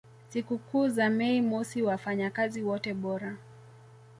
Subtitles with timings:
[0.29, 3.37] sikukuu za Mei mosi wafanyakazi wote bora